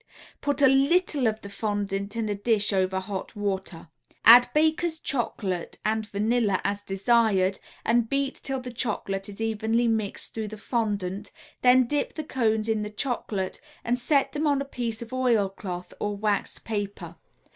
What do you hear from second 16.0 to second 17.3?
waxed paper.